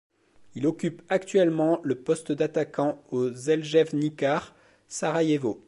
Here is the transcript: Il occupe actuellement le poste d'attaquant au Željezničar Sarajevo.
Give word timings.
Il 0.55 0.65
occupe 0.65 1.03
actuellement 1.09 1.79
le 1.83 1.93
poste 1.93 2.31
d'attaquant 2.31 2.99
au 3.11 3.31
Željezničar 3.31 4.55
Sarajevo. 4.87 5.59